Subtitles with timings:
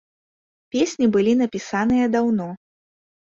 [0.75, 2.49] Песні былі напісаныя даўно.